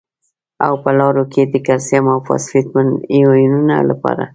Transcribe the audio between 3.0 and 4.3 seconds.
ایونونو لپاره